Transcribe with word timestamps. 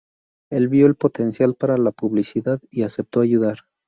Él 0.49 0.67
vio 0.67 0.87
el 0.87 0.95
potencial 0.95 1.53
para 1.53 1.77
la 1.77 1.91
publicidad 1.91 2.59
y 2.71 2.81
aceptó 2.81 3.19
ayudar. 3.21 3.59